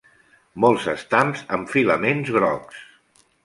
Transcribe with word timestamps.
Molts 0.65 0.87
estams 0.93 1.45
amb 1.59 1.71
filaments 1.77 2.35
grocs. 2.39 2.85